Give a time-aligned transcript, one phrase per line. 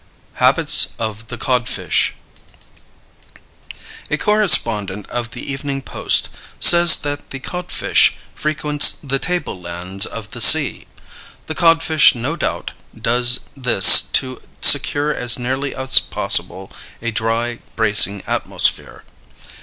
[0.39, 2.15] _HABITS OF THE CODFISH.
[4.09, 10.31] A correspondent of the Evening Post says that the codfish frequents "the table lands of
[10.31, 10.87] the sea."
[11.45, 18.23] The codfish no doubt does this to secure as nearly as possible a dry, bracing
[18.25, 19.03] atmosphere.